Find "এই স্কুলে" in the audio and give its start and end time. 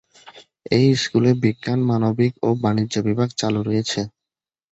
0.71-1.31